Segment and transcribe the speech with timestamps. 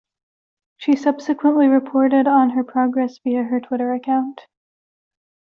[0.77, 4.41] She subsequently reported on her progress via her Twitter account.